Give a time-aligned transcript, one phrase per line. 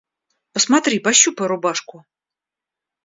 [0.53, 1.95] Посмотри, пощупай рубашку.